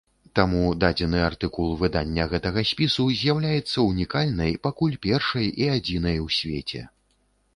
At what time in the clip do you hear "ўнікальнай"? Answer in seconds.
3.89-4.57